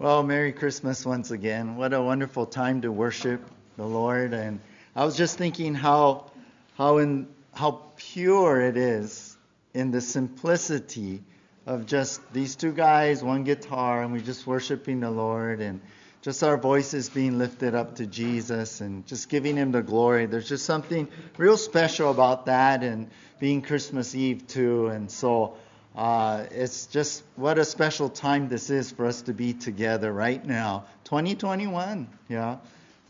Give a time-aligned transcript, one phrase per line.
[0.00, 1.74] Well, Merry Christmas once again.
[1.74, 3.40] What a wonderful time to worship
[3.76, 4.32] the Lord.
[4.32, 4.60] And
[4.94, 6.30] I was just thinking how
[6.76, 9.36] how in how pure it is
[9.74, 11.24] in the simplicity
[11.66, 15.80] of just these two guys, one guitar, and we're just worshiping the Lord and
[16.22, 20.26] just our voices being lifted up to Jesus and just giving him the glory.
[20.26, 21.08] There's just something
[21.38, 23.10] real special about that and
[23.40, 24.86] being Christmas Eve too.
[24.86, 25.56] And so
[25.98, 30.46] uh, it's just what a special time this is for us to be together right
[30.46, 30.84] now.
[31.02, 32.58] 2021, yeah,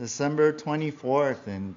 [0.00, 1.74] December 24th, and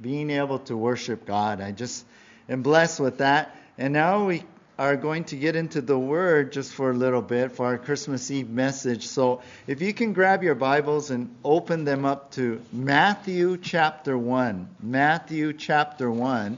[0.00, 1.60] being able to worship God.
[1.60, 2.06] I just
[2.48, 3.54] am blessed with that.
[3.76, 4.42] And now we
[4.78, 8.30] are going to get into the Word just for a little bit for our Christmas
[8.30, 9.06] Eve message.
[9.06, 14.76] So if you can grab your Bibles and open them up to Matthew chapter 1.
[14.80, 16.56] Matthew chapter 1.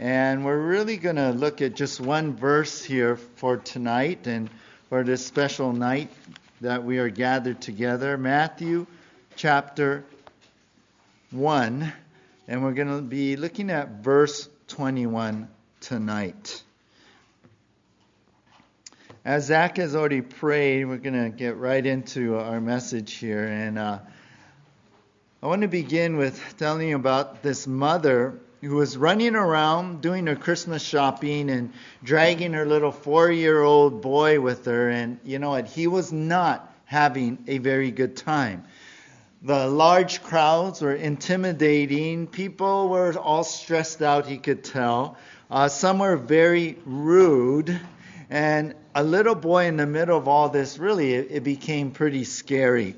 [0.00, 4.48] And we're really going to look at just one verse here for tonight and
[4.88, 6.08] for this special night
[6.62, 8.16] that we are gathered together.
[8.16, 8.86] Matthew
[9.36, 10.06] chapter
[11.32, 11.92] 1.
[12.48, 15.48] And we're going to be looking at verse 21
[15.80, 16.62] tonight.
[19.22, 23.44] As Zach has already prayed, we're going to get right into our message here.
[23.44, 23.98] And uh,
[25.42, 30.26] I want to begin with telling you about this mother who was running around doing
[30.26, 31.72] her Christmas shopping and
[32.02, 34.90] dragging her little four year old boy with her.
[34.90, 35.66] And you know what?
[35.66, 38.64] He was not having a very good time.
[39.42, 42.26] The large crowds were intimidating.
[42.26, 45.16] People were all stressed out, he could tell.
[45.50, 47.80] Uh, some were very rude.
[48.28, 52.24] And a little boy in the middle of all this, really, it, it became pretty
[52.24, 52.96] scary.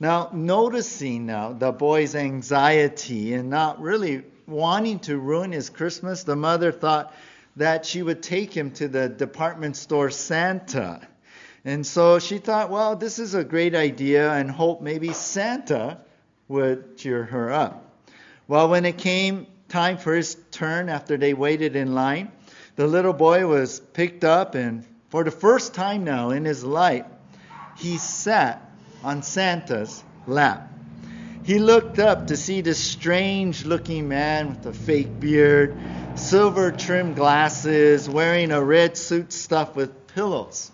[0.00, 6.36] Now, noticing now the boy's anxiety and not really wanting to ruin his Christmas, the
[6.36, 7.14] mother thought
[7.56, 11.06] that she would take him to the department store Santa.
[11.64, 15.98] And so she thought, well, this is a great idea and hope maybe Santa
[16.46, 17.84] would cheer her up.
[18.46, 22.32] Well, when it came time for his turn after they waited in line,
[22.76, 27.06] the little boy was picked up and for the first time now in his life,
[27.76, 28.70] he sat
[29.02, 30.72] on Santa's lap.
[31.48, 35.74] He looked up to see this strange looking man with a fake beard,
[36.14, 40.70] silver trimmed glasses, wearing a red suit stuffed with pillows.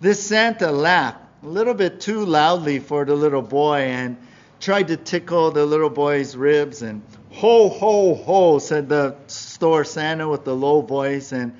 [0.00, 4.16] This Santa laughed a little bit too loudly for the little boy and
[4.58, 7.00] tried to tickle the little boy's ribs and
[7.30, 11.54] ho ho ho said the store Santa with a low voice and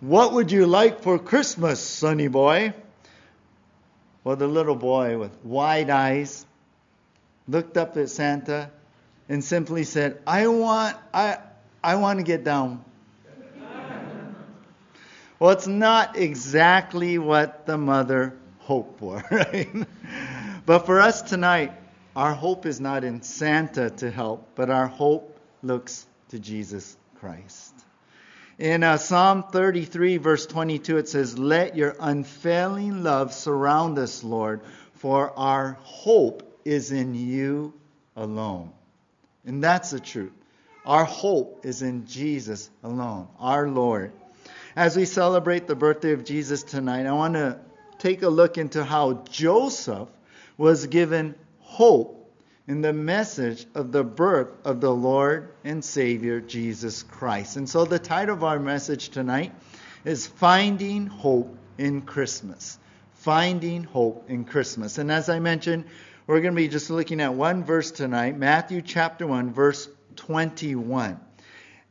[0.00, 2.74] what would you like for Christmas, sonny boy?
[4.24, 6.44] Well, the little boy with wide eyes
[7.50, 8.70] looked up at Santa
[9.28, 11.38] and simply said, I want, I,
[11.82, 12.84] I want to get down.
[15.38, 19.68] well, it's not exactly what the mother hoped for, right?
[20.66, 21.72] but for us tonight,
[22.14, 27.74] our hope is not in Santa to help, but our hope looks to Jesus Christ.
[28.58, 34.60] In uh, Psalm 33, verse 22, it says, Let your unfailing love surround us, Lord,
[34.92, 37.74] for our hope is in you
[38.14, 38.70] alone.
[39.44, 40.30] And that's the truth.
[40.86, 44.12] Our hope is in Jesus alone, our Lord.
[44.76, 47.58] As we celebrate the birthday of Jesus tonight, I want to
[47.98, 50.08] take a look into how Joseph
[50.56, 52.30] was given hope
[52.68, 57.56] in the message of the birth of the Lord and Savior Jesus Christ.
[57.56, 59.52] And so the title of our message tonight
[60.04, 62.78] is Finding Hope in Christmas.
[63.14, 64.98] Finding Hope in Christmas.
[64.98, 65.86] And as I mentioned,
[66.30, 71.18] we're going to be just looking at one verse tonight, Matthew chapter 1, verse 21.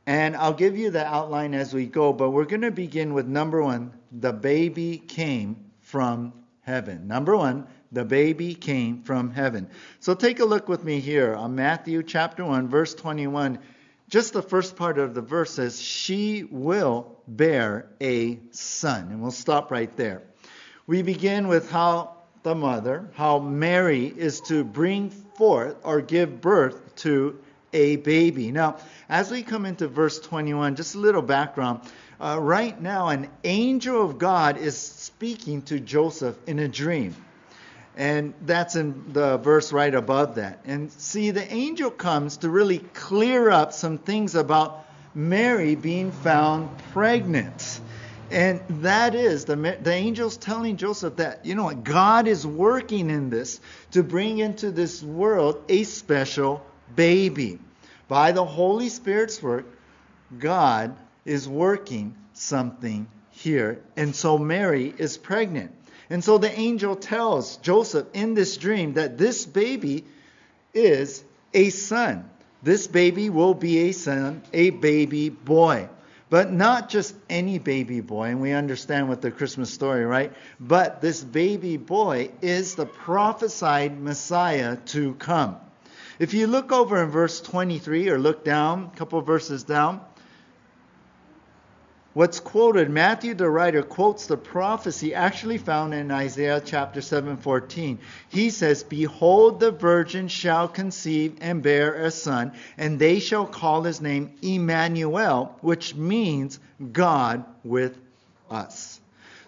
[0.05, 3.27] And I'll give you the outline as we go, but we're going to begin with
[3.27, 7.05] number one the baby came from heaven.
[7.05, 9.69] Number one, the baby came from heaven.
[9.99, 13.59] So take a look with me here on Matthew chapter 1, verse 21.
[14.07, 19.09] Just the first part of the verse says, She will bear a son.
[19.11, 20.23] And we'll stop right there.
[20.87, 22.18] We begin with how
[22.49, 27.39] the mother, how Mary is to bring forth or give birth to
[27.73, 28.51] a baby.
[28.51, 31.81] Now, as we come into verse 21, just a little background.
[32.19, 37.15] Uh, right now, an angel of God is speaking to Joseph in a dream.
[37.95, 40.61] And that's in the verse right above that.
[40.65, 46.75] And see, the angel comes to really clear up some things about Mary being found
[46.93, 47.79] pregnant.
[48.31, 53.09] And that is the, the angels telling Joseph that, you know what, God is working
[53.09, 53.59] in this
[53.91, 56.63] to bring into this world a special
[56.95, 57.59] baby.
[58.07, 59.65] By the Holy Spirit's work,
[60.37, 60.95] God
[61.25, 63.81] is working something here.
[63.95, 65.71] And so Mary is pregnant.
[66.09, 70.05] And so the angel tells Joseph in this dream that this baby
[70.73, 71.23] is
[71.53, 72.29] a son.
[72.61, 75.87] This baby will be a son, a baby boy.
[76.29, 80.31] But not just any baby boy, and we understand with the Christmas story, right?
[80.59, 85.57] But this baby boy is the prophesied Messiah to come.
[86.19, 90.01] If you look over in verse 23 or look down, a couple verses down,
[92.13, 97.99] what's quoted, Matthew the writer quotes the prophecy actually found in Isaiah chapter 7:14.
[98.29, 103.83] He says, "Behold the virgin shall conceive and bear a son, and they shall call
[103.83, 106.59] his name Emmanuel, which means
[106.91, 107.97] God with
[108.49, 108.99] us."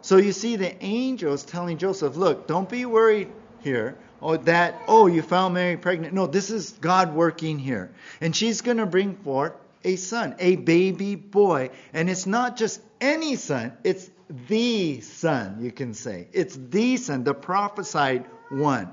[0.02, 3.28] So you see the angels telling Joseph, "Look, don't be worried
[3.64, 6.14] here oh that oh you found Mary pregnant.
[6.14, 7.92] No, this is God working here.
[8.20, 11.72] And she's going to bring forth a son, a baby boy.
[11.94, 16.28] And it's not just any son, it's the son, you can say.
[16.32, 18.92] It's the son, the prophesied one.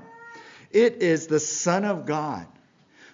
[0.71, 2.45] It is the son of God.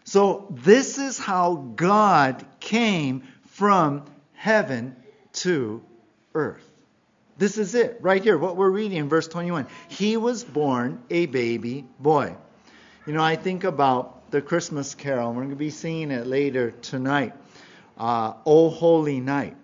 [0.03, 4.95] So this is how God came from heaven
[5.33, 5.81] to
[6.33, 6.63] earth.
[7.37, 9.67] This is it, right here, what we're reading in verse 21.
[9.89, 12.35] He was born a baby boy.
[13.05, 16.71] You know, I think about the Christmas carol, we're going to be singing it later
[16.71, 17.33] tonight.
[17.97, 19.55] Uh, o Holy Night.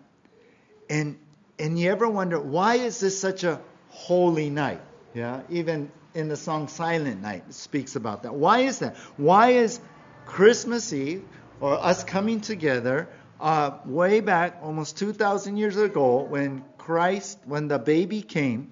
[0.89, 1.18] And,
[1.60, 4.81] and you ever wonder, why is this such a holy night?
[5.13, 8.33] Yeah, even in the song Silent Night, speaks about that.
[8.33, 8.95] Why is that?
[9.18, 9.80] Why is
[10.25, 11.24] Christmas Eve,
[11.60, 13.07] or us coming together,
[13.39, 18.72] uh, way back almost 2,000 years ago when Christ, when the baby came,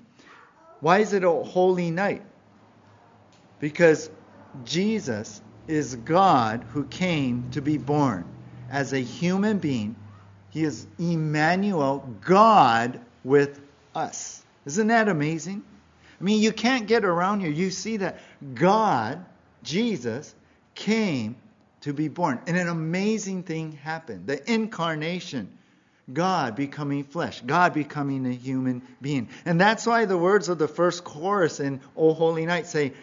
[0.80, 2.24] why is it a holy night?
[3.60, 4.10] Because
[4.64, 8.26] Jesus is God who came to be born
[8.70, 9.96] as a human being.
[10.50, 13.62] He is Emmanuel, God with
[13.96, 14.44] us.
[14.66, 15.64] Isn't that amazing?
[16.20, 17.52] I mean, you can't get around here.
[17.52, 18.20] You see that
[18.54, 19.24] God,
[19.64, 20.34] Jesus,
[20.76, 21.36] came
[21.82, 22.40] to be born.
[22.48, 25.50] And an amazing thing happened the incarnation
[26.12, 29.30] God becoming flesh, God becoming a human being.
[29.46, 32.94] And that's why the words of the first chorus in O Holy Night say,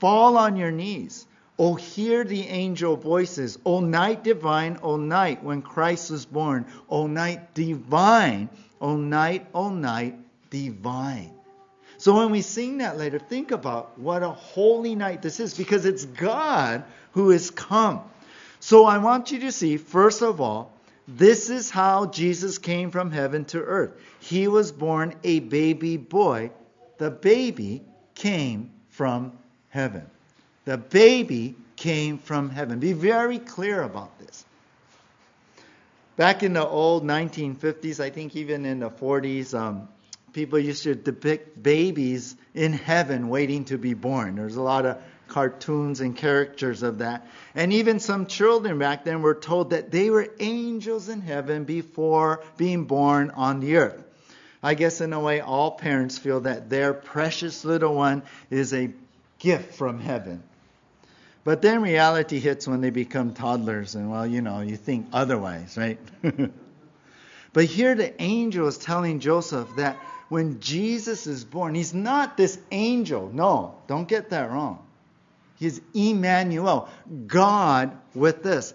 [0.00, 1.26] Fall on your knees.
[1.58, 3.58] O hear the angel voices.
[3.64, 6.66] O night divine, O night when Christ was born.
[6.88, 8.50] O night divine.
[8.80, 10.16] O night, O night
[10.50, 11.32] divine.
[11.98, 15.86] So when we sing that later, think about what a holy night this is because
[15.86, 18.02] it's God who has come.
[18.60, 20.72] So I want you to see, first of all,
[21.08, 23.92] this is how Jesus came from heaven to earth.
[24.20, 26.50] He was born a baby boy.
[26.98, 27.82] The baby
[28.14, 29.32] came from
[29.68, 30.10] heaven.
[30.66, 32.80] The baby came from heaven.
[32.80, 34.44] Be very clear about this.
[36.16, 39.88] Back in the old 1950s, I think even in the 40s, um,
[40.32, 44.34] people used to depict babies in heaven waiting to be born.
[44.34, 44.98] There's a lot of
[45.28, 47.28] cartoons and characters of that.
[47.54, 52.42] And even some children back then were told that they were angels in heaven before
[52.56, 54.02] being born on the earth.
[54.64, 58.90] I guess in a way, all parents feel that their precious little one is a
[59.38, 60.42] gift from heaven.
[61.46, 65.76] But then reality hits when they become toddlers, and well, you know, you think otherwise,
[65.76, 65.96] right?
[67.52, 69.96] but here the angel is telling Joseph that
[70.28, 73.30] when Jesus is born, he's not this angel.
[73.32, 74.84] No, don't get that wrong.
[75.56, 76.88] He's Emmanuel,
[77.28, 78.74] God with us.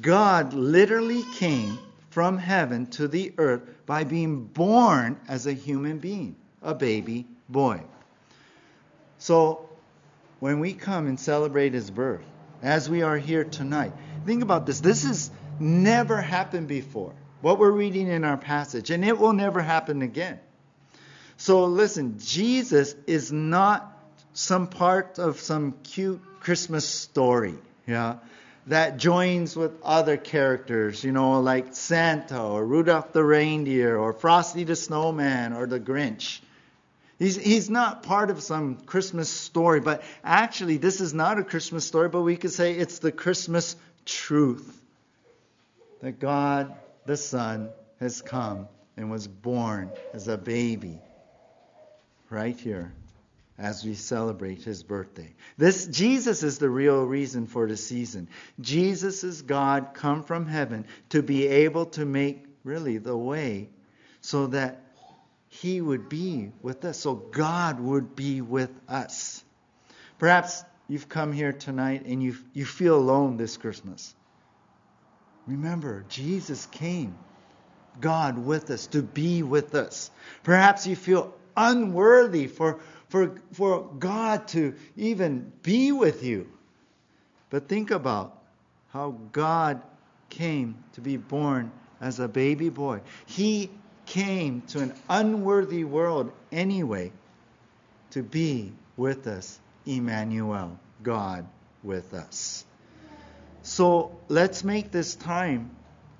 [0.00, 1.78] God literally came
[2.10, 7.80] from heaven to the earth by being born as a human being, a baby boy.
[9.18, 9.67] So,
[10.40, 12.24] when we come and celebrate his birth,
[12.62, 13.92] as we are here tonight,
[14.26, 14.80] think about this.
[14.80, 19.60] This has never happened before, what we're reading in our passage, and it will never
[19.60, 20.38] happen again.
[21.36, 23.96] So, listen, Jesus is not
[24.32, 27.54] some part of some cute Christmas story,
[27.86, 28.16] yeah,
[28.66, 34.64] that joins with other characters, you know, like Santa or Rudolph the reindeer or Frosty
[34.64, 36.40] the snowman or the Grinch.
[37.18, 41.84] He's, he's not part of some Christmas story, but actually, this is not a Christmas
[41.84, 44.80] story, but we could say it's the Christmas truth
[46.00, 46.74] that God
[47.06, 51.00] the Son has come and was born as a baby
[52.30, 52.92] right here
[53.58, 55.32] as we celebrate his birthday.
[55.56, 58.28] This Jesus is the real reason for the season.
[58.60, 63.68] Jesus is God come from heaven to be able to make really the way
[64.20, 64.82] so that
[65.48, 66.98] he would be with us.
[66.98, 69.42] So God would be with us.
[70.18, 74.14] Perhaps you've come here tonight and you you feel alone this Christmas.
[75.46, 77.16] Remember, Jesus came
[78.00, 80.10] God with us to be with us.
[80.42, 86.46] Perhaps you feel unworthy for for, for God to even be with you.
[87.50, 88.42] But think about
[88.90, 89.82] how God
[90.28, 93.00] came to be born as a baby boy.
[93.26, 93.70] He
[94.08, 97.12] came to an unworthy world anyway
[98.10, 101.46] to be with us, Emmanuel, God
[101.82, 102.64] with us.
[103.62, 105.70] So let's make this time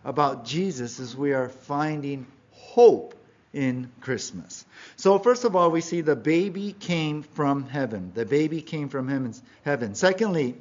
[0.05, 3.15] about Jesus as we are finding hope
[3.55, 4.67] in Christmas.
[4.97, 8.13] So, first of all, we see the baby came from heaven.
[8.15, 9.33] The baby came from
[9.65, 9.95] heaven.
[9.95, 10.55] Secondly,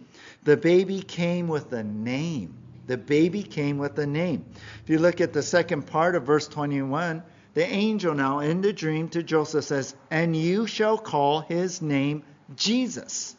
[0.44, 2.56] the baby came with a name.
[2.88, 4.46] The baby came with a name.
[4.84, 7.22] If you look at the second part of verse 21,
[7.54, 12.24] the angel now in the dream to Joseph says, And you shall call his name
[12.56, 13.36] Jesus.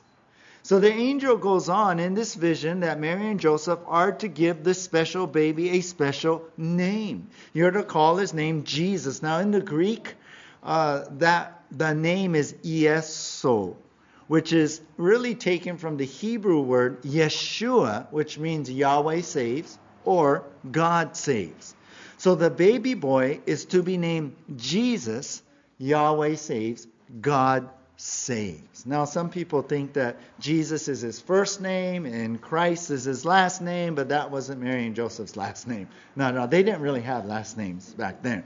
[0.62, 4.64] So the angel goes on in this vision that Mary and Joseph are to give
[4.64, 7.28] this special baby a special name.
[7.55, 9.23] You're to call his name Jesus.
[9.23, 10.14] Now in the Greek,
[10.62, 13.76] uh, that the name is Ieso,
[14.28, 21.16] which is really taken from the Hebrew word Yeshua, which means Yahweh saves or God
[21.16, 21.75] saves.
[22.18, 25.42] So the baby boy is to be named Jesus,
[25.78, 26.87] Yahweh saves,
[27.20, 28.87] God saves.
[28.87, 33.61] Now, some people think that Jesus is his first name and Christ is his last
[33.61, 35.88] name, but that wasn't Mary and Joseph's last name.
[36.16, 38.44] No, no, they didn't really have last names back then.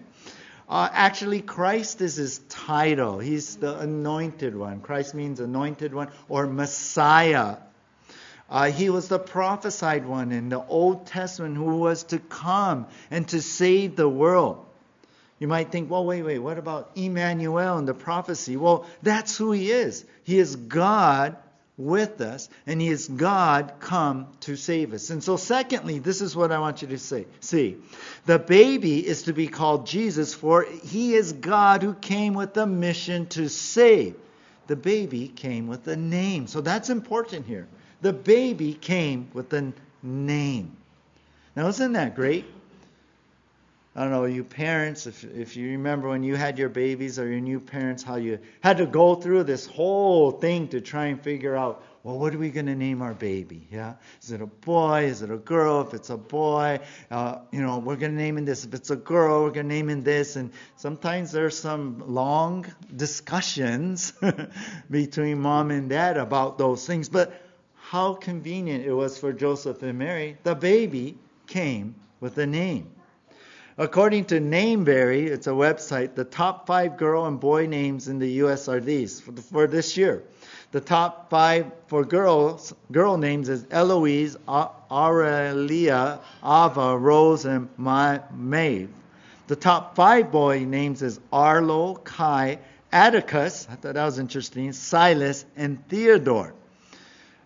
[0.73, 3.19] Uh, actually, Christ is his title.
[3.19, 4.81] He's the anointed one.
[4.81, 7.59] Christ means anointed one or Messiah.
[8.49, 13.29] Uh, he was the prophesied one in the Old Testament who was to come and
[13.29, 14.64] to save the world.
[15.38, 18.57] You might think, well, wait, wait, what about Emmanuel and the prophecy?
[18.57, 20.07] Well, that's who he is.
[20.25, 21.37] He is God
[21.79, 25.11] with us, and he is God come to save us.
[25.11, 27.26] And so, secondly, this is what I want you to say.
[27.41, 27.76] See,
[28.26, 32.67] the baby is to be called Jesus, for he is God who came with a
[32.67, 34.17] mission to save.
[34.67, 36.47] The baby came with a name.
[36.47, 37.67] So that's important here.
[38.02, 40.76] The baby came with a name.
[41.57, 42.45] Now, isn't that great?
[43.94, 47.28] I don't know, you parents, if, if you remember when you had your babies or
[47.28, 51.20] your new parents, how you had to go through this whole thing to try and
[51.20, 53.68] figure out, well, what are we going to name our baby?
[53.70, 55.04] Yeah, is it a boy?
[55.04, 55.82] Is it a girl?
[55.82, 56.80] If it's a boy,
[57.11, 58.64] uh, you know, we're going to name him this.
[58.64, 60.37] If it's a girl, we're going to name him this.
[60.37, 64.14] And sometimes there's some long discussions
[64.90, 67.08] between mom and dad about those things.
[67.08, 67.40] But
[67.76, 70.38] how convenient it was for Joseph and Mary.
[70.44, 72.90] The baby came with a name.
[73.79, 78.31] According to Nameberry, it's a website, the top five girl and boy names in the
[78.45, 78.69] U.S.
[78.69, 80.23] are these for, the, for this year.
[80.73, 88.91] The top five for girls, girl names is Eloise, Aurelia, Ava, Rose, and Maeve.
[89.47, 92.59] The top five boy names is Arlo, Kai,
[92.93, 96.52] Atticus, I thought that was interesting, Silas, and Theodore.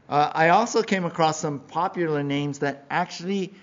[0.09, 3.54] Uh, I also came across some popular names that actually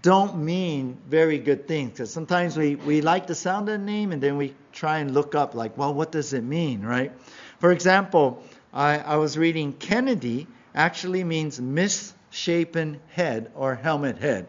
[0.00, 4.12] don't mean very good things because sometimes we, we like the sound of the name
[4.12, 7.12] and then we try and look up like well what does it mean right?
[7.58, 14.46] For example i, I was reading kennedy actually means misshapen head or helmet head.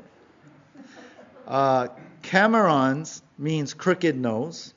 [1.47, 1.87] Uh,
[2.21, 4.73] cameron's means crooked nose.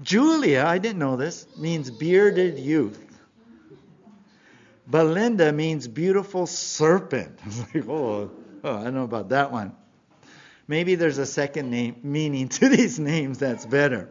[0.00, 3.04] Julia i didn't know this means bearded youth.
[4.86, 7.36] Belinda means beautiful serpent.
[7.42, 8.30] I was like oh,
[8.62, 9.74] oh i don't know about that one
[10.68, 14.10] Maybe there's a second name meaning to these names that's better.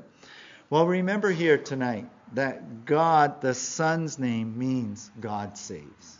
[0.69, 6.17] Well, remember here tonight that God, the Son's name, means God saves.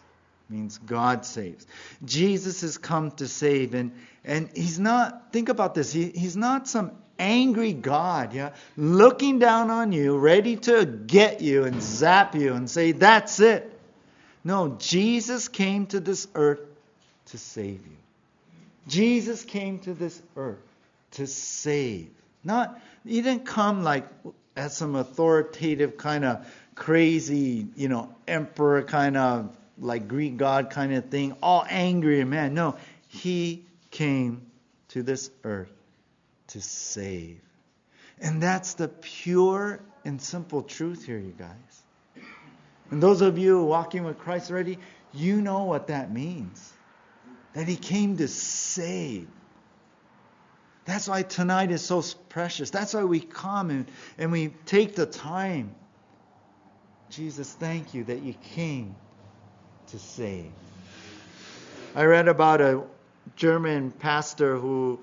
[0.50, 1.68] Means God saves.
[2.06, 3.92] Jesus has come to save, and
[4.24, 5.34] and he's not.
[5.34, 5.92] Think about this.
[5.92, 11.66] He, he's not some angry God, yeah, looking down on you, ready to get you
[11.66, 13.78] and zap you and say, "That's it."
[14.46, 16.62] No, Jesus came to this earth
[17.26, 17.98] to save you.
[18.88, 20.58] Jesus came to this earth
[21.12, 22.10] to save.
[22.44, 24.08] Not he didn't come like
[24.56, 30.94] as some authoritative kind of crazy, you know, emperor kind of like Greek god kind
[30.94, 32.54] of thing, all angry and man.
[32.54, 32.78] No,
[33.08, 34.42] he came
[34.90, 35.72] to this earth
[36.48, 37.40] to save.
[38.20, 42.26] And that's the pure and simple truth here, you guys.
[42.90, 44.80] And those of you walking with Christ already,
[45.14, 46.74] you know what that means
[47.58, 49.28] that he came to save.
[50.86, 52.70] That's why tonight is so precious.
[52.70, 53.88] That's why we come and,
[54.20, 55.74] and we take the time.
[57.10, 58.96] Jesus, thank you that you came
[59.88, 60.52] to save.
[61.96, 62.84] I read about a
[63.36, 65.00] German pastor who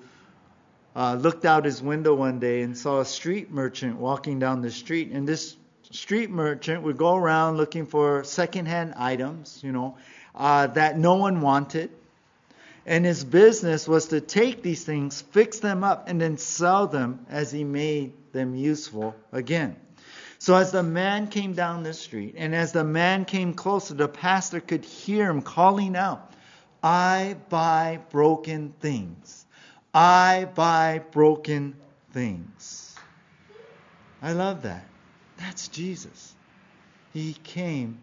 [0.95, 4.71] uh, looked out his window one day and saw a street merchant walking down the
[4.71, 5.57] street, and this
[5.91, 9.97] street merchant would go around looking for secondhand items, you know,
[10.35, 11.91] uh, that no one wanted.
[12.85, 17.25] And his business was to take these things, fix them up, and then sell them
[17.29, 19.75] as he made them useful again.
[20.37, 24.07] So as the man came down the street, and as the man came closer, the
[24.07, 26.31] pastor could hear him calling out,
[26.83, 29.45] I buy broken things.
[29.91, 31.75] I buy broken
[32.11, 32.95] things.
[34.21, 34.85] I love that.
[35.37, 36.35] That's Jesus.
[37.13, 37.97] He came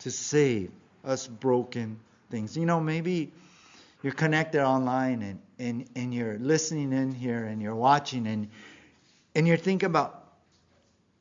[0.00, 0.70] to save
[1.04, 2.56] us broken things.
[2.56, 3.32] You know, maybe
[4.02, 8.48] you're connected online and, and, and you're listening in here and you're watching and,
[9.34, 10.32] and you're thinking about,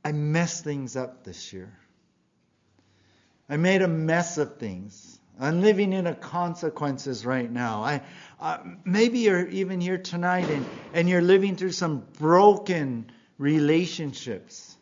[0.06, 1.78] I messed things up this year.
[3.50, 5.20] I made a mess of things.
[5.40, 7.84] I'm living in the consequences right now.
[7.84, 8.02] I,
[8.40, 14.76] uh, maybe you're even here tonight and, and you're living through some broken relationships.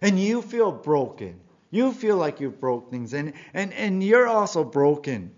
[0.00, 1.40] And you feel broken.
[1.70, 3.14] You feel like you've broke things.
[3.14, 5.32] And, and, and you're also broken.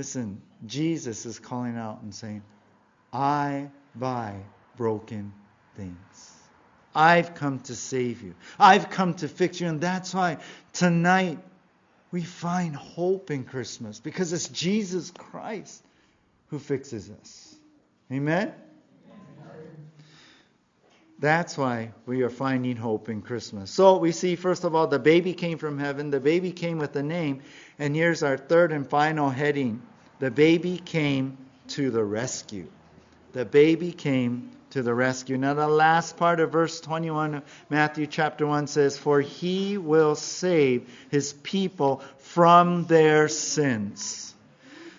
[0.00, 2.42] Listen, Jesus is calling out and saying,
[3.12, 4.34] I buy
[4.78, 5.30] broken
[5.76, 6.32] things.
[6.94, 8.34] I've come to save you.
[8.58, 9.68] I've come to fix you.
[9.68, 10.38] And that's why
[10.72, 11.38] tonight
[12.12, 15.84] we find hope in Christmas because it's Jesus Christ
[16.48, 17.54] who fixes us.
[18.10, 18.54] Amen?
[21.20, 23.70] That's why we are finding hope in Christmas.
[23.70, 26.10] So we see, first of all, the baby came from heaven.
[26.10, 27.42] The baby came with a name.
[27.78, 29.82] And here's our third and final heading
[30.18, 31.36] the baby came
[31.68, 32.66] to the rescue.
[33.32, 35.36] The baby came to the rescue.
[35.36, 40.14] Now, the last part of verse 21 of Matthew chapter 1 says, For he will
[40.14, 44.34] save his people from their sins.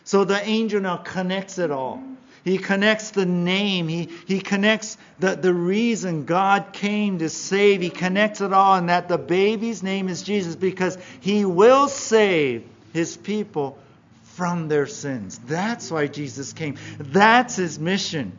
[0.04, 2.04] So the angel now connects it all.
[2.43, 3.88] He connects the name.
[3.88, 7.81] He, he connects the, the reason God came to save.
[7.81, 12.65] He connects it all, and that the baby's name is Jesus because he will save
[12.93, 13.77] his people
[14.24, 15.39] from their sins.
[15.45, 16.77] That's why Jesus came.
[16.97, 18.32] That's his mission.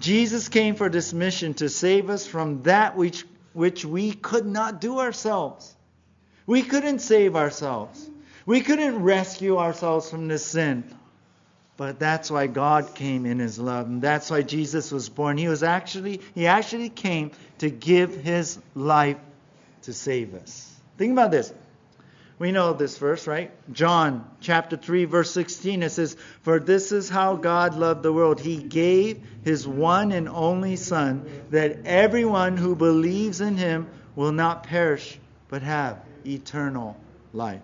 [0.00, 4.80] Jesus came for this mission to save us from that which, which we could not
[4.80, 5.74] do ourselves.
[6.46, 8.10] We couldn't save ourselves.
[8.46, 10.84] We couldn't rescue ourselves from this sin.
[11.76, 13.86] But that's why God came in his love.
[13.86, 15.36] And that's why Jesus was born.
[15.38, 19.18] He was actually he actually came to give his life
[19.82, 20.72] to save us.
[20.98, 21.52] Think about this.
[22.38, 23.50] We know this verse, right?
[23.72, 28.40] John chapter 3 verse 16 it says, "For this is how God loved the world.
[28.40, 34.64] He gave his one and only son that everyone who believes in him will not
[34.64, 36.96] perish but have eternal
[37.32, 37.62] life."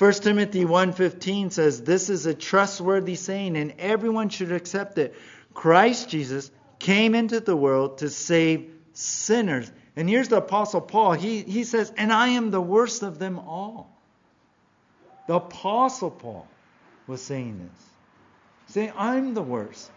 [0.00, 5.14] 1 Timothy 1:15 says, "This is a trustworthy saying and everyone should accept it.
[5.52, 11.12] Christ Jesus came into the world to save sinners." And here's the Apostle Paul.
[11.12, 13.94] He, he says, And I am the worst of them all.
[15.26, 16.48] The Apostle Paul
[17.06, 18.74] was saying this.
[18.74, 19.90] Saying, I'm the worst.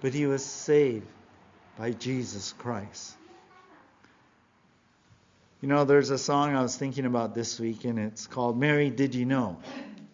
[0.00, 1.06] But he was saved
[1.76, 3.14] by Jesus Christ.
[5.60, 8.90] You know, there's a song I was thinking about this week, and it's called Mary
[8.90, 9.58] Did You Know?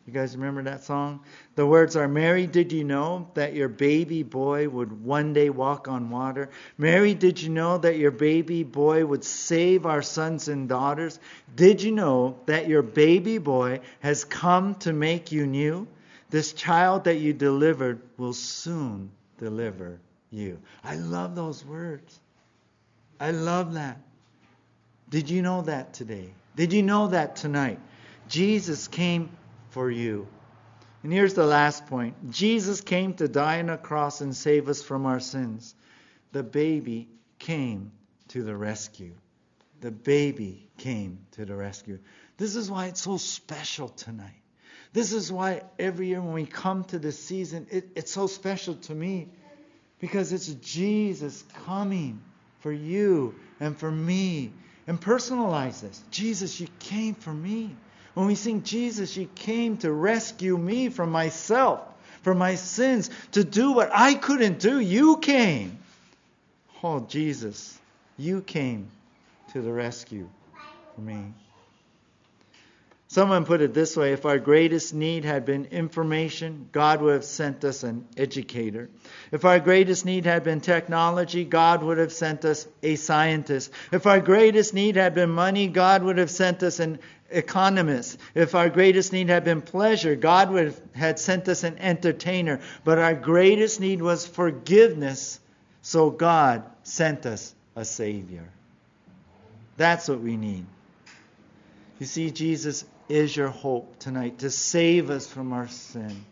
[0.07, 1.21] You guys remember that song?
[1.55, 5.89] The words are Mary, did you know that your baby boy would one day walk
[5.89, 6.51] on water?
[6.77, 11.19] Mary, did you know that your baby boy would save our sons and daughters?
[11.57, 15.87] Did you know that your baby boy has come to make you new?
[16.29, 20.59] This child that you delivered will soon deliver you.
[20.83, 22.21] I love those words.
[23.19, 24.01] I love that.
[25.15, 26.35] Did you know that today?
[26.57, 27.79] Did you know that tonight?
[28.29, 29.31] Jesus came
[29.71, 30.27] for you.
[31.05, 34.83] And here's the last point Jesus came to die on a cross and save us
[34.83, 35.77] from our sins.
[36.33, 37.07] The baby
[37.39, 37.93] came
[38.31, 39.15] to the rescue.
[39.81, 42.01] The baby came to the rescue.
[42.37, 44.43] This is why it's so special tonight.
[44.93, 48.75] This is why every year when we come to this season, it, it's so special
[48.75, 49.29] to me
[50.01, 52.21] because it's Jesus coming
[52.59, 54.53] for you and for me.
[54.87, 56.03] And personalize this.
[56.11, 57.75] Jesus, you came for me.
[58.15, 61.81] When we sing, Jesus, you came to rescue me from myself,
[62.23, 64.79] from my sins, to do what I couldn't do.
[64.79, 65.79] You came.
[66.83, 67.79] Oh, Jesus,
[68.19, 68.89] you came
[69.49, 70.29] to the rescue
[70.95, 71.33] for me.
[73.15, 77.25] Someone put it this way if our greatest need had been information, God would have
[77.25, 78.91] sent us an educator.
[79.31, 83.71] If our greatest need had been technology, God would have sent us a scientist.
[83.93, 86.99] If our greatest need had been money, God would have sent us an
[87.31, 88.19] economist.
[88.35, 92.59] If our greatest need had been pleasure, God would have had sent us an entertainer.
[92.83, 95.39] But our greatest need was forgiveness,
[95.83, 98.49] so God sent us a Savior.
[99.77, 100.67] That's what we need.
[102.01, 106.25] You see, Jesus is your hope tonight to save us from our sin,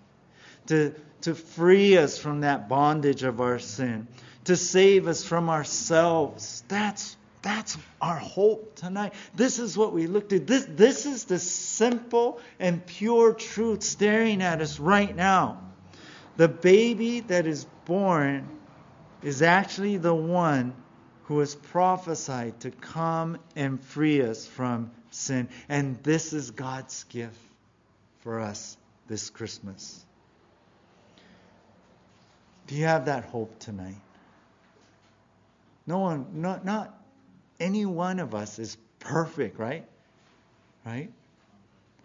[0.67, 4.07] to, to free us from that bondage of our sin,
[4.45, 6.65] to save us from ourselves.
[6.69, 9.15] That's that's our hope tonight.
[9.35, 10.39] This is what we look to.
[10.39, 15.61] This, this is the simple and pure truth staring at us right now.
[16.37, 18.49] The baby that is born
[19.23, 20.73] is actually the one
[21.25, 25.49] who is prophesied to come and free us from sin.
[25.69, 27.39] And this is God's gift
[28.21, 28.77] for us
[29.09, 30.05] this Christmas.
[32.67, 34.01] Do you have that hope tonight?
[35.87, 36.95] No one, not, not
[37.59, 39.85] any one of us is perfect, right?
[40.87, 41.11] Right?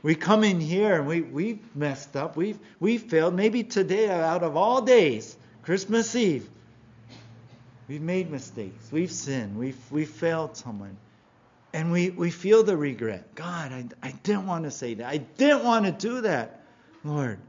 [0.04, 2.36] We come in here and we, we've messed up.
[2.36, 3.34] We've, we've failed.
[3.36, 6.48] Maybe today, out of all days, Christmas Eve,
[7.88, 8.92] we've made mistakes.
[8.92, 9.58] We've sinned.
[9.58, 10.98] We've, we've failed someone.
[11.74, 13.36] And we, we feel the regret.
[13.36, 15.08] God, I, I didn't want to say that.
[15.08, 16.62] I didn't want to do that,
[17.04, 17.40] Lord.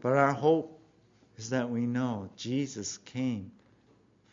[0.00, 0.78] But our hope
[1.36, 3.50] is that we know Jesus came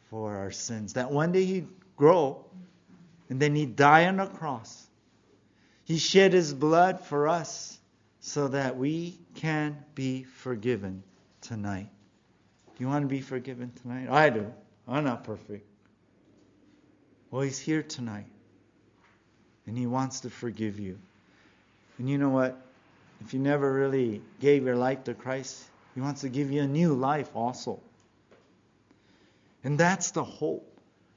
[0.10, 0.94] for our sins.
[0.94, 2.46] That one day He'd grow
[3.30, 4.88] and then He'd die on the cross.
[5.86, 7.80] He shed His blood for us
[8.20, 11.04] so that we can be forgiven
[11.42, 11.90] tonight.
[12.80, 14.10] You want to be forgiven tonight?
[14.10, 14.54] I do.
[14.88, 15.66] I'm not perfect.
[17.32, 18.28] Well, He's here tonight.
[19.68, 20.98] And He wants to forgive you.
[21.98, 22.60] And you know what?
[23.22, 25.64] If you never really gave your life to Christ,
[25.96, 27.80] He wants to give you a new life also.
[29.64, 30.70] And that's the hope.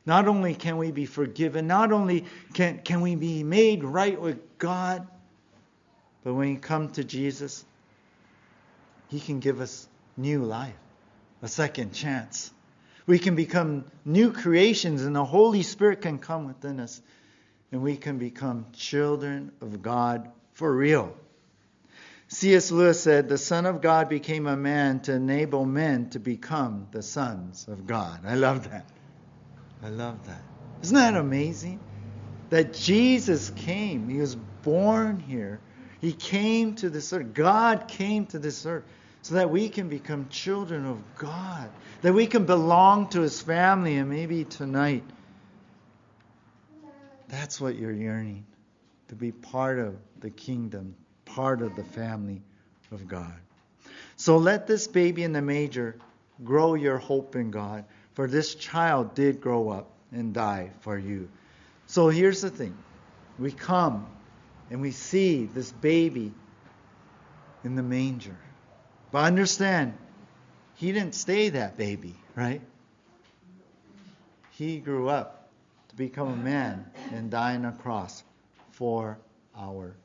[0.05, 4.59] Not only can we be forgiven, not only can, can we be made right with
[4.59, 5.07] God,
[6.23, 7.65] but when we come to Jesus,
[9.09, 10.77] He can give us new life,
[11.43, 12.53] a second chance.
[13.07, 17.01] We can become new creations, and the Holy Spirit can come within us,
[17.73, 21.15] and we can become children of God for real.
[22.29, 22.71] C.S.
[22.73, 27.03] Lewis said, The Son of God became a man to enable men to become the
[27.03, 28.21] sons of God.
[28.27, 28.87] I love that.
[29.83, 30.43] I love that.
[30.83, 31.81] Isn't that amazing?
[32.51, 34.09] That Jesus came.
[34.09, 35.61] He was born here.
[36.01, 37.33] He came to this earth.
[37.33, 38.85] God came to this earth
[39.23, 41.69] so that we can become children of God,
[42.03, 43.97] that we can belong to His family.
[43.97, 45.05] And maybe tonight,
[47.29, 48.47] that's what you're yearning
[49.09, 52.43] to be part of the kingdom, part of the family
[52.93, 53.35] of God.
[54.17, 55.97] So let this baby in the manger
[56.45, 57.85] grow your hope in God,
[58.15, 61.29] for this child did grow up and die for you.
[61.87, 62.77] So here's the thing
[63.39, 64.07] we come
[64.71, 66.33] and we see this baby
[67.65, 68.37] in the manger.
[69.13, 69.97] But understand,
[70.75, 72.61] he didn't stay that baby, right?
[74.51, 75.36] He grew up
[75.97, 78.23] become a man and die on a cross
[78.73, 79.19] for
[79.57, 79.97] our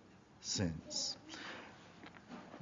[0.41, 1.17] sins.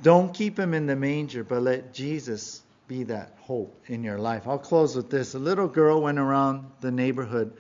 [0.01, 4.47] Don't keep him in the manger, but let Jesus be that hope in your life.
[4.47, 5.35] I'll close with this.
[5.35, 7.53] A little girl went around the neighborhood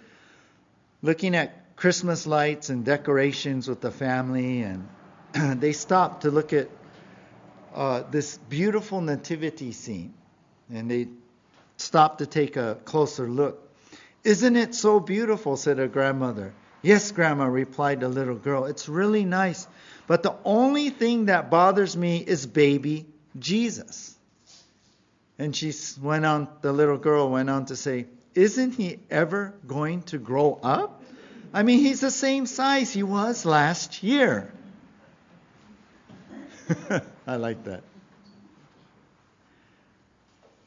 [1.01, 4.89] looking at Christmas lights and decorations with the family, and
[5.61, 6.69] they stopped to look at
[7.73, 10.13] uh, this beautiful nativity scene.
[10.71, 11.07] And they
[11.77, 13.68] stopped to take a closer look.
[14.23, 15.57] Isn't it so beautiful?
[15.57, 16.53] said her grandmother.
[16.81, 18.65] Yes, Grandma, replied the little girl.
[18.65, 19.67] It's really nice.
[20.07, 23.05] But the only thing that bothers me is baby
[23.37, 24.15] Jesus.
[25.37, 30.03] And she went on, the little girl went on to say, Isn't he ever going
[30.03, 31.01] to grow up?
[31.53, 34.51] I mean, he's the same size he was last year.
[37.27, 37.83] I like that.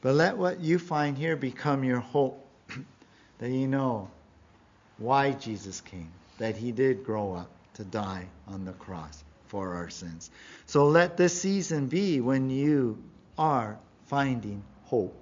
[0.01, 2.42] But let what you find here become your hope
[3.39, 4.09] that you know
[4.97, 9.89] why Jesus came, that he did grow up to die on the cross for our
[9.89, 10.31] sins.
[10.65, 13.01] So let this season be when you
[13.37, 15.15] are finding hope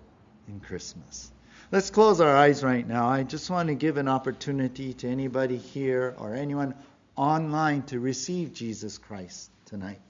[0.47, 1.32] in Christmas.
[1.71, 3.08] Let's close our eyes right now.
[3.08, 6.76] I just want to give an opportunity to anybody here or anyone
[7.15, 10.02] online to receive Jesus Christ tonight.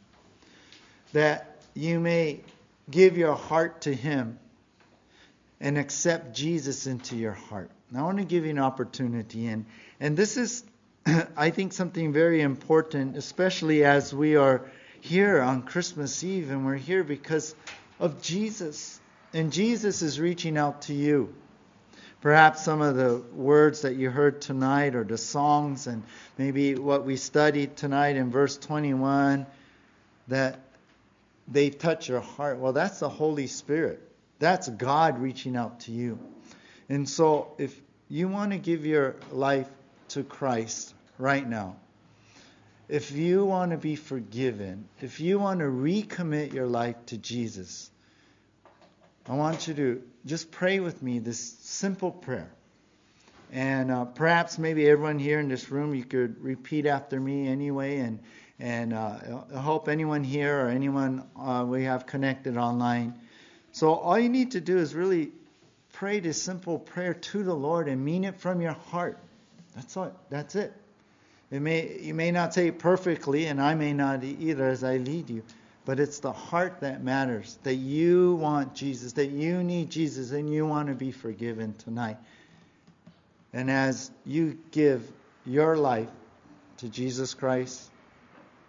[1.13, 2.41] That you may
[2.89, 4.39] give your heart to Him
[5.59, 7.69] and accept Jesus into your heart.
[7.93, 9.65] I want to give you an opportunity, and,
[9.99, 10.63] and this is,
[11.35, 16.75] I think, something very important, especially as we are here on Christmas Eve, and we're
[16.75, 17.53] here because
[17.99, 18.99] of Jesus.
[19.33, 21.33] And Jesus is reaching out to you.
[22.21, 26.03] Perhaps some of the words that you heard tonight, or the songs, and
[26.37, 29.47] maybe what we studied tonight in verse 21,
[30.27, 30.59] that
[31.47, 32.57] they touch your heart.
[32.59, 34.01] Well, that's the Holy Spirit.
[34.39, 36.19] That's God reaching out to you.
[36.91, 37.73] And so, if
[38.09, 39.69] you want to give your life
[40.09, 41.77] to Christ, right now,
[42.89, 47.89] if you want to be forgiven, if you want to recommit your life to Jesus,
[49.25, 52.51] I want you to just pray with me this simple prayer.
[53.53, 57.99] And uh, perhaps maybe everyone here in this room, you could repeat after me anyway,
[57.99, 58.19] and
[58.59, 59.15] and uh,
[59.55, 63.13] I hope anyone here or anyone uh, we have connected online.
[63.71, 65.31] So all you need to do is really
[66.01, 69.19] pray this simple prayer to the Lord and mean it from your heart.
[69.75, 70.11] That's all.
[70.31, 70.73] That's it.
[71.51, 74.97] It may you may not say it perfectly, and I may not either as I
[74.97, 75.43] lead you,
[75.85, 77.59] but it's the heart that matters.
[77.61, 82.17] That you want Jesus, that you need Jesus, and you want to be forgiven tonight.
[83.53, 85.07] And as you give
[85.45, 86.09] your life
[86.77, 87.91] to Jesus Christ,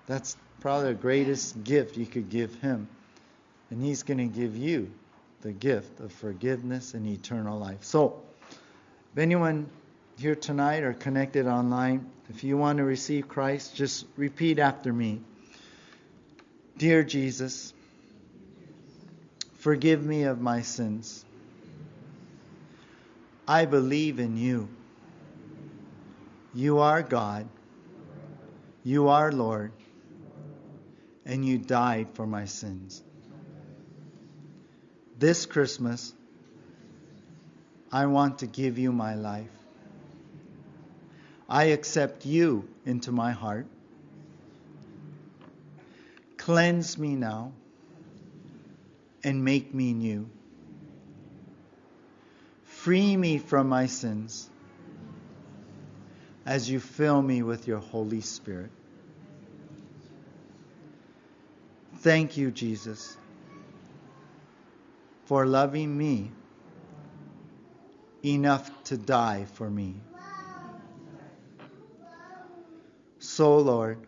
[0.07, 2.89] that's probably the greatest gift you could give Him.
[3.71, 4.91] And He's going to give you
[5.43, 7.85] the gift of forgiveness and eternal life.
[7.85, 8.23] So,
[9.13, 9.69] if anyone
[10.19, 15.21] here tonight or connected online, if you want to receive Christ, just repeat after me
[16.79, 17.75] Dear Jesus,
[19.59, 21.25] forgive me of my sins.
[23.47, 24.69] I believe in you.
[26.55, 27.47] You are God.
[28.83, 29.73] You are Lord.
[31.25, 33.03] And you died for my sins.
[35.23, 36.13] This Christmas,
[37.93, 39.53] I want to give you my life.
[41.49, 43.67] I accept you into my heart.
[46.39, 47.53] Cleanse me now
[49.23, 50.29] and make me new.
[52.65, 54.51] Free me from my sins
[56.45, 58.73] as you fill me with your Holy Spirit.
[61.99, 63.17] Thank you, Jesus,
[65.25, 66.31] for loving me
[68.25, 69.95] enough to die for me.
[73.19, 73.99] So, Lord,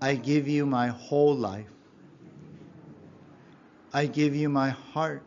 [0.00, 1.66] I give you my whole life.
[3.92, 5.22] I give you my heart.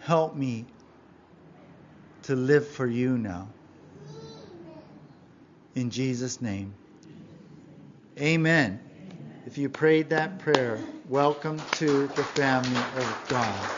[0.00, 0.66] Help me
[2.22, 3.48] to live for you now.
[5.74, 6.74] In Jesus' name.
[8.18, 8.80] Amen.
[9.46, 13.70] If you prayed that prayer, welcome to the family of God.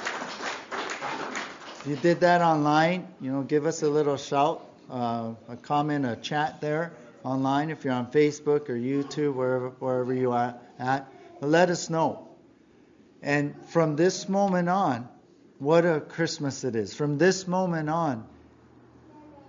[1.81, 6.07] If you did that online, you know, give us a little shout, uh, a comment,
[6.07, 6.93] a chat there
[7.25, 7.71] online.
[7.71, 12.29] If you're on Facebook or YouTube, wherever, wherever you are at, let us know.
[13.23, 15.09] And from this moment on,
[15.59, 16.95] what a Christmas it is.
[16.95, 18.25] From this moment on,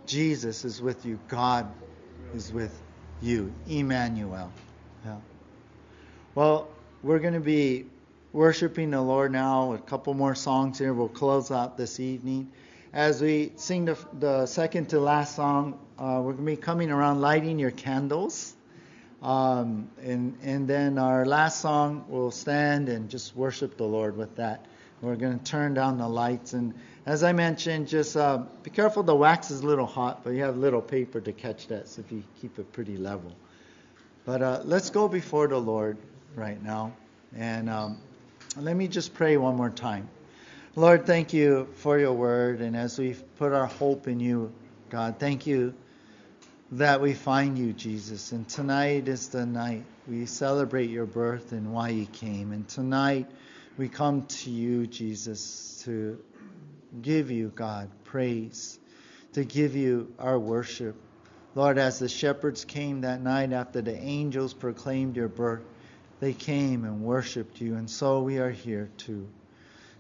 [0.08, 1.20] Jesus is with you.
[1.28, 1.72] God
[2.34, 2.82] is with
[3.22, 3.54] you.
[3.68, 4.52] Emmanuel.
[5.06, 5.18] Yeah.
[6.34, 6.70] Well,
[7.08, 7.86] we're going to be
[8.34, 9.72] worshiping the Lord now.
[9.72, 10.94] A couple more songs here.
[10.94, 12.52] We'll close out this evening.
[12.92, 16.92] As we sing the, the second to last song, uh, we're going to be coming
[16.92, 18.54] around lighting your candles.
[19.24, 24.36] Um, and, and then our last song, we'll stand and just worship the Lord with
[24.36, 24.66] that.
[25.00, 26.52] We're going to turn down the lights.
[26.52, 26.74] And
[27.06, 30.44] as I mentioned, just uh, be careful the wax is a little hot, but you
[30.44, 33.34] have little paper to catch that, so if you keep it pretty level.
[34.26, 35.98] But uh, let's go before the Lord
[36.38, 36.94] right now.
[37.36, 37.98] And um,
[38.56, 40.08] let me just pray one more time.
[40.76, 42.62] Lord, thank you for your word.
[42.62, 44.54] And as we put our hope in you,
[44.90, 45.74] God, thank you
[46.72, 48.32] that we find you, Jesus.
[48.32, 52.52] And tonight is the night we celebrate your birth and why you came.
[52.52, 53.30] And tonight,
[53.78, 56.20] we come to you, Jesus, to
[57.02, 58.80] give you, God, praise,
[59.34, 60.96] to give you our worship.
[61.56, 65.64] Lord, as the shepherds came that night after the angels proclaimed your birth,
[66.20, 69.28] they came and worshiped you, and so we are here too.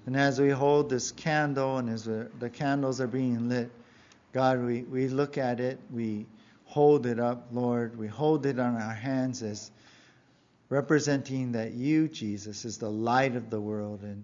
[0.06, 3.69] And as we hold this candle and as the candles are being lit,
[4.34, 6.25] God, we, we look at it, we
[6.65, 9.71] hold it up, Lord, we hold it on our hands as
[10.69, 14.23] representing that you, Jesus, is the light of the world and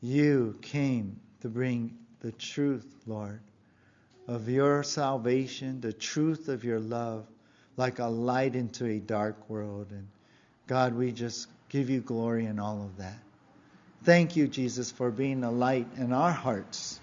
[0.00, 3.40] you came to bring the truth, Lord,
[4.28, 7.26] of your salvation, the truth of your love,
[7.76, 9.88] like a light into a dark world.
[9.90, 10.06] And
[10.70, 13.18] God, we just give you glory in all of that.
[14.04, 17.00] Thank you, Jesus, for being a light in our hearts.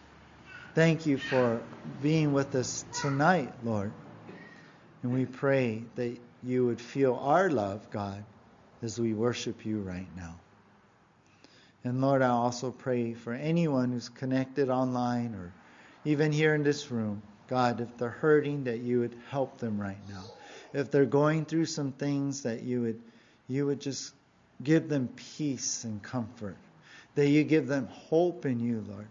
[0.74, 1.62] Thank you for
[2.02, 3.92] being with us tonight, Lord.
[5.04, 8.24] And we pray that you would feel our love, God
[8.82, 10.36] as we worship you right now.
[11.84, 15.52] And Lord, I also pray for anyone who's connected online or
[16.06, 17.22] even here in this room.
[17.50, 20.24] God, if they're hurting, that you would help them right now.
[20.72, 23.02] If they're going through some things, that you would
[23.48, 24.14] you would just
[24.64, 26.58] give them peace and comfort.
[27.16, 29.08] That you give them hope in you, Lord.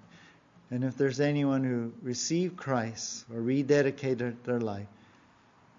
[0.71, 4.87] And if there's anyone who received Christ or rededicated their life,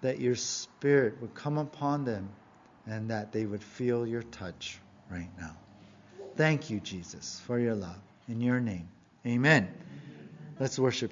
[0.00, 2.28] that your Spirit would come upon them
[2.86, 4.78] and that they would feel your touch
[5.10, 5.56] right now.
[6.36, 7.98] Thank you, Jesus, for your love.
[8.28, 8.88] In your name,
[9.26, 9.68] amen.
[10.58, 11.06] Let's worship.